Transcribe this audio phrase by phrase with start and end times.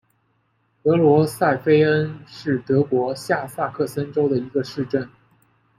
[0.83, 5.07] 格罗塞费恩是德国下萨克森州的一个市镇。